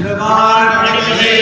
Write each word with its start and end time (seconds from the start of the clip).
அவனை 0.00 1.39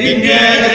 Dinner 0.00 0.69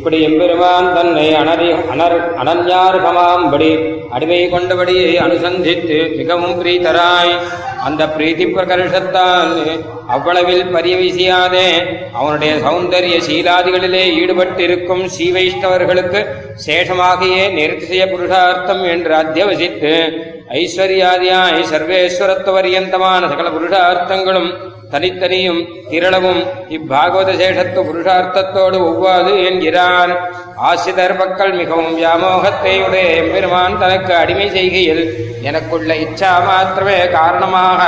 இப்படி 0.00 0.18
எம்பெருமான் 0.26 0.86
தன்னை 0.94 1.24
அனரி 1.38 1.66
அனர் 1.92 2.14
அனன்யார்கமாம்படி 2.42 3.68
அடிமை 4.14 4.38
கொண்டபடியை 4.52 5.10
அனுசந்தித்து 5.24 5.96
மிகவும் 6.16 6.54
பிரீத்தராய். 6.60 7.32
அந்த 7.86 8.02
பிரீத்தி 8.16 8.44
பிரகர்ஷத்தால் 8.54 9.52
அவ்வளவில் 10.14 10.64
பரியவிசியாதே. 10.76 11.68
அவனுடைய 12.12 12.52
சௌந்தரிய 12.64 13.18
சீலாதிகளிலே 13.26 14.02
ஈடுபட்டிருக்கும் 14.22 15.04
ஸ்ரீ 15.16 15.28
சேஷமாகியே 16.66 17.44
நிறுத்திய 17.58 18.02
புருஷார்த்தம் 18.14 18.82
என்று 18.94 19.14
அத்தியவசித்து 19.22 19.94
ஐஸ்வர்யாதியாய் 20.60 21.60
சர்வேஸ்வரத்துவரியந்தமான 21.72 23.22
சகல 23.32 23.48
புருஷார்த்தங்களும் 23.58 24.50
தனித்தனியும் 24.92 25.60
திரளவும் 25.90 26.40
இப்பாகவத 26.68 27.30
சேஷத்துவ 27.40 27.84
புருஷார்த்தத்தோடு 27.88 28.78
ஒவ்வாது 28.88 29.32
என்கிறான். 29.44 30.12
ஆசிரியர் 30.68 31.16
மக்கள் 31.16 31.52
மிகவும் 31.52 31.92
வியாமோகத்தையுடைய 31.98 33.04
எம்பெருமான் 33.16 33.78
தனக்கு 33.78 34.12
அடிமை 34.14 34.48
செய்கையில் 34.50 35.02
எனக்குள்ள 35.42 35.94
இச்சா 35.94 36.32
மாத்திரமே 36.46 36.98
காரணமாக 37.10 37.82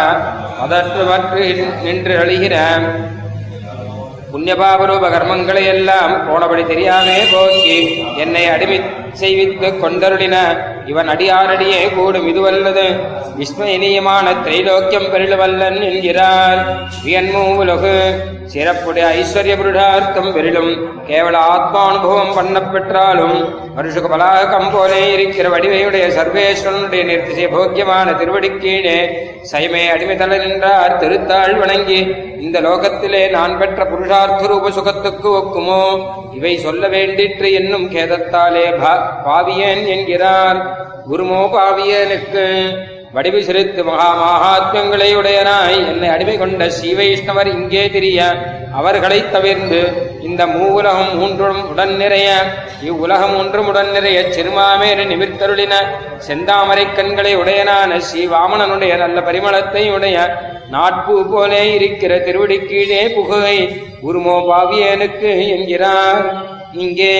அதற்று 0.65 1.03
நின்று 1.83 2.15
அழிகிற 2.17 2.57
புண்ணியபாபரூப 4.33 5.09
கர்மங்களை 5.15 5.65
எல்லாம் 5.67 6.13
போனபடி 6.29 6.63
தெரியாமே 6.67 7.19
போக்கி 7.33 7.79
என்னை 8.17 8.45
அடிமை 8.47 8.79
செய்வித்து 9.21 9.69
கொண்டருளின 9.83 10.37
இவன் 10.87 11.09
அடியாரடியே 11.09 11.95
கூடும் 11.95 12.27
இதுவல்லது. 12.27 12.87
விஸ்மயனியமான 13.39 14.43
திரைலோக்கியம் 14.43 15.11
பெருளவல்லன் 15.13 15.93
என்கிறார் 15.93 16.89
வியன்மூலகு 17.05 17.97
சிறப்புடைய 18.47 19.07
ஐஸ்வர்ய 19.19 19.57
புருஷார்த்தம் 19.57 20.33
பெரிலும் 20.33 20.71
கேவல 21.07 21.37
ஆத்மானுபவம் 21.55 22.35
பண்ண 22.35 22.61
பெற்றாலும் 22.63 23.37
வருஷக 23.75 24.09
பலாகம் 24.09 24.73
போலே 24.73 25.13
இருக்கிற 25.13 25.49
வடிவையுடைய 25.49 26.05
சர்வேஸ்வரனுடைய 26.09 27.05
நிறுத்திசை 27.05 27.47
போக்கியமான 27.47 28.13
திருவடிக்கீழே 28.13 28.99
சைமே 29.53 29.85
அடிமைதல 29.95 30.47
நின்றார் 30.47 30.99
திருத்தாள் 30.99 31.59
வணங்கி 31.59 32.01
இந்த 32.41 32.61
லோகத்திலே 32.61 33.31
நான் 33.31 33.59
பெற்ற 33.59 33.85
புருஷார்த்த 33.85 34.47
ரூப 34.47 34.71
சுகத்துக்கு 34.71 35.29
ஒக்குமோ? 35.41 35.83
இவை 36.35 36.59
சொல்ல 36.59 36.89
வேண்டிற்று 36.89 37.53
என்னும் 37.53 37.91
கேதத்தாலே 37.91 38.65
பாவியேன் 39.27 39.87
என்கிறார். 39.87 40.61
குருமோ 41.11 41.43
பாவியனுக்கு? 41.53 42.47
வடிவு 43.13 43.45
சிரித்து 43.45 43.85
மகா 43.85 44.09
மகாத்மியங்களை 44.21 45.17
உடையனாய் 45.17 45.87
என்னை 45.89 46.09
அடிமை 46.09 46.39
கொண்ட 46.39 46.71
ஸ்ரீ 46.71 46.91
இங்கே 47.47 47.91
திரிய 47.91 48.21
அவர்களைத் 48.73 49.33
தவிர்ந்து 49.33 49.81
இந்த 50.23 50.47
மூவுலகம் 50.47 51.19
மூன்றும் 51.19 51.69
உடன் 51.69 51.97
நிறைய 51.97 52.29
இவ்வுலகம் 52.83 53.37
ஒன்றும் 53.37 53.67
உடன் 53.67 53.91
நிறைய 53.91 54.21
சிறுமாமேறு 54.23 55.05
நிமித்தருளின 55.05 55.75
செந்தாமரை 56.29 56.95
கண்களை 56.95 57.37
உடையனான 57.37 58.01
ஸ்ரீவாமனனுடைய 58.09 58.97
நல்ல 58.97 59.21
பரிமளத்தை 59.21 59.93
உடைய 59.93 60.17
நாட்பூ 60.73 61.31
போலே 61.31 61.75
இருக்கிற 61.75 62.19
திருவடி 62.19 62.59
கீழே 62.59 63.15
புகை 63.15 63.57
உருமோ 64.03 64.37
பாவியனுக்கு 64.49 65.49
என்கிறார். 65.49 66.25
இங்கே 66.73 67.15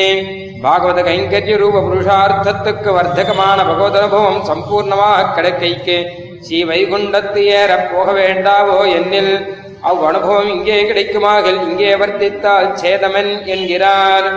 பாகவத 0.63 1.01
கைங்கரிய 1.03 1.57
ரூப 1.57 1.81
புருஷார்த்தத்துக்கு 1.81 2.91
வர்த்தகமான 2.93 3.59
பகவத் 3.65 3.97
அனுபவம் 3.97 4.45
சம்பூர்ணமாக 4.49 5.33
கிடைக்கைக்கு 5.37 5.97
ஸ்ரீ 6.45 6.65
வைகுண்டத்து 6.65 7.41
ஏற 7.59 7.73
போக 7.93 8.13
வேண்டாவோ 8.13 8.79
என்னில்? 8.99 9.35
அவ் 9.81 10.03
அனுபவம் 10.09 10.49
இங்கே 10.49 10.87
கிடைக்குமாக 10.87 11.53
இங்கே 11.69 11.95
வர்த்தித்தால் 11.95 12.69
சேதமன் 12.83 13.31
என்கிறார். 13.45 14.29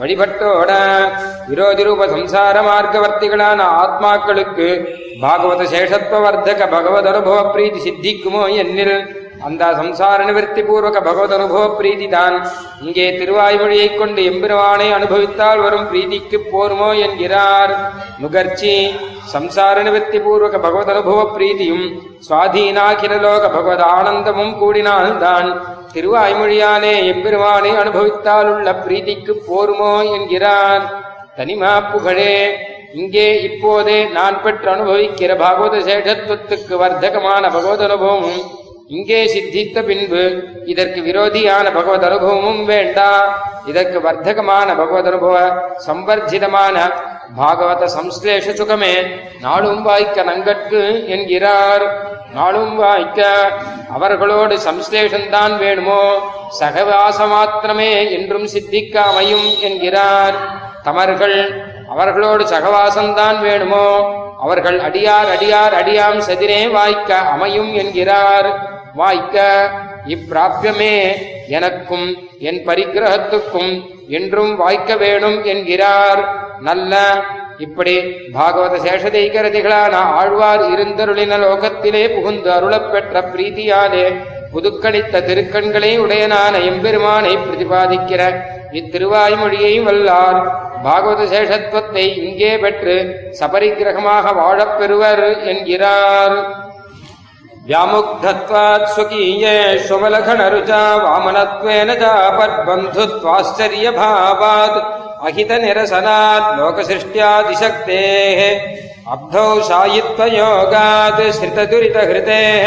வழிபட்டோட 0.00 0.70
விரோதி 1.48 1.82
ரூப 1.82 2.06
சம்சார 2.06 2.56
மார்க்கவர்த்திகளான 2.68 3.60
ஆத்மாக்களுக்கு 3.82 4.68
பாகவத 5.20 5.62
சேஷத்துவ 5.74 6.20
வர்த்தக 6.20 6.66
பகவத் 6.66 7.06
அனுபவ 7.06 7.36
பிரீதி 7.52 7.80
சித்திக்குமோ 7.86 8.44
என்னில்? 8.62 8.96
அந்த 9.44 9.64
சம்சார 9.70 10.24
நிவர்த்தி 10.24 10.62
பூர்வக 10.62 10.92
பகவத் 10.92 11.32
அனுபவ 11.32 11.76
பிரீதி 11.76 12.08
தான். 12.08 12.48
இங்கே 12.82 13.10
திருவாய்மொழியைக் 13.10 13.98
கொண்டு 13.98 14.22
எம்பெருவானை 14.22 14.92
அனுபவித்தால் 14.92 15.60
வரும் 15.60 15.92
பிரீதிக்கு 15.92 16.38
போருமோ 16.52 16.98
என்கிறார். 16.98 17.92
நுகர்ச்சி 18.18 18.94
சம்சார 19.32 19.82
நிவர்த்தி 19.82 20.18
பூர்வக 20.18 20.58
பகவத் 20.60 20.88
அனுபவ 20.88 21.38
பிரீதியும் 21.38 21.86
சுவாதீனாகிரலோக 22.28 23.40
பகவத் 23.40 23.80
ஆனந்தமும் 23.80 24.54
கூடினால்தான் 24.62 25.48
திருவாய்மொழியாலே 25.94 26.94
எம்பெருமானை 27.04 27.76
அனுபவித்தால் 27.76 28.48
உள்ள 28.54 28.82
பிரீதிக்கு 28.88 29.32
போருமோ 29.50 30.12
என்கிறார். 30.12 30.84
தனிமா 31.36 31.80
புகழே. 31.80 32.56
இங்கே 32.94 33.42
இப்போதே 33.42 34.04
நான் 34.04 34.42
பெற்று 34.42 34.70
அனுபவிக்கிற 34.70 35.32
பாகவத 35.36 35.78
சேஷத்துவத்துக்கு 35.88 36.76
வர்த்தகமான 36.76 37.50
பகவத் 37.50 37.82
அனுபவமும் 37.82 38.62
இங்கே 38.86 39.24
சித்தித்த 39.24 39.82
பின்பு 39.82 40.42
இதற்கு 40.64 41.00
விரோதியான 41.00 41.64
பகவத் 41.64 42.04
அனுபவமும் 42.04 42.64
வேண்டா. 42.64 43.42
இதற்கு 43.66 44.00
வர்த்தகமான 44.00 44.66
பகவத் 44.66 45.06
அனுபவ 45.06 45.48
சம்பர்ஜிதமான 45.86 46.92
பாகவத 47.40 47.88
சம்ஸ்லேஷ 47.98 48.52
சுகமே 48.52 49.06
நாளும் 49.40 49.82
வாய்க்க 49.82 50.22
நங்கட்கு 50.22 51.08
என்கிறார். 51.08 52.12
நாளும் 52.34 52.76
வாய்க்க 52.76 53.52
அவர்களோடு 53.94 54.56
சம்ஸ்லேஷந்தான் 54.56 55.58
வேணுமோ? 55.58 56.30
சகவாச 56.60 57.26
மாத்திரமே 57.26 58.12
என்றும் 58.12 58.46
சித்திக்க 58.46 58.96
அமையும் 58.96 59.58
என்கிறார். 59.60 60.34
தமர்கள் 60.84 61.64
அவர்களோடு 61.88 62.44
சகவாசம்தான் 62.44 63.40
வேணுமோ? 63.40 64.22
அவர்கள் 64.40 64.80
அடியார் 64.80 65.28
அடியார் 65.38 65.74
அடியாம் 65.82 66.22
செதிரே 66.28 66.70
வாய்க்க 66.70 67.16
அமையும் 67.16 67.74
என்கிறார். 67.74 68.72
வாய்க்க 68.94 69.70
இப்பிராபியமே 70.08 71.16
எனக்கும் 71.48 72.16
என் 72.38 72.66
பரிக்கிரகத்துக்கும் 72.66 73.82
என்றும் 74.08 74.56
வாய்க்க 74.56 74.96
வேணும் 74.96 75.44
என்கிறார். 75.44 76.42
நல்ல 76.60 77.22
இப்படி 77.58 77.98
பாகவத 78.32 78.76
சேஷதைகரதிகளான 78.84 79.92
ஆழ்வார் 79.92 80.60
இருந்தருளின 80.60 81.38
லோகத்திலே 81.38 82.14
புகுந்து 82.14 82.50
அருளப் 82.50 82.92
பெற்ற 82.92 83.20
பிரீதியாலே 83.20 84.14
புதுக்கணித்த 84.52 85.20
திருக்கண்களை 85.20 85.98
உடையனான 85.98 86.58
எம்பெருமானை 86.58 87.36
பிரதிபாதிக்கிற 87.36 88.34
இத்திருவாய்மொழியை 88.72 89.82
வல்லார். 89.82 90.50
பாகவத 90.84 91.24
சேஷத்துவத்தை 91.24 92.22
இங்கே 92.22 92.58
பெற்று 92.58 93.20
சபரிக்கிரகமாக 93.40 94.32
வாழப்பெறுவர் 94.34 95.44
என்கிறார். 95.44 96.63
व्यामुग्धत्वात् 97.68 98.90
स्वकीयेष्वलघनरुचा 98.94 100.80
वामनत्वेन 101.02 101.90
चापद्बन्धुत्वाश्चर्यभावात् 102.00 104.76
अहितनिरसनात् 105.26 106.48
लोकसृष्ट्यादिशक्तेः 106.58 108.40
अब्धौ 109.14 109.48
शायित्वयोगात् 109.68 111.22
श्रितदुरितहृतेः 111.38 112.64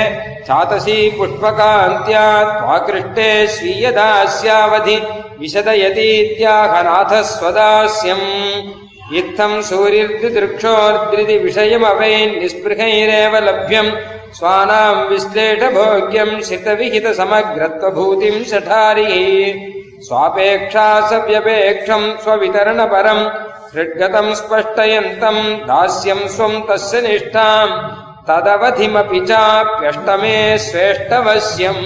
चातसी 0.48 0.98
पुष्पकान्त्यात् 1.18 2.54
त्वाकृष्टे 2.58 3.30
स्वीयदास्यावधि 3.54 4.98
विशदयतीत्याहनाथः 5.39 7.22
इत्थम् 9.20 9.66
लभ्यम्। 13.50 13.92
स्वानाम् 14.38 15.07
विश्लेषभोग्यम् 15.11 16.43
शितविहितसमग्रत्वभूतिम् 16.49 18.45
शठारिः 18.50 19.14
स्वापेक्षा 20.07 20.87
सव्यपेक्षम् 21.11 22.07
स्ववितरणपरम् 22.23 23.25
हृद्गतम् 23.75 24.35
स्पष्टयन्तम् 24.41 25.43
दास्यम् 25.69 26.29
स्वम् 26.37 26.64
तस्य 26.69 27.00
निष्ठाम् 27.09 27.79
तदवधिमपि 28.29 29.21
चाप्यष्टमे 29.29 30.37
स्वेष्टवश्यम् 30.69 31.85